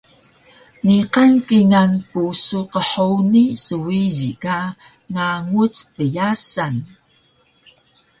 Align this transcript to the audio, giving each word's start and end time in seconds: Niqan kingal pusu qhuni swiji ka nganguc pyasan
Niqan 0.85 1.31
kingal 1.47 1.91
pusu 2.09 2.59
qhuni 2.73 3.43
swiji 3.65 4.31
ka 4.43 4.57
nganguc 5.11 5.75
pyasan 5.95 6.75